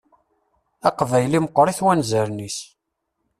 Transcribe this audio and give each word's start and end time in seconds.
Aqbayli 0.89 1.39
meqqeṛ-it 1.43 1.79
wanzaren-is. 1.85 2.57